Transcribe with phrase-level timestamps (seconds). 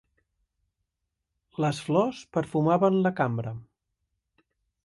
[1.65, 3.55] Les flors perfumaven la cambra.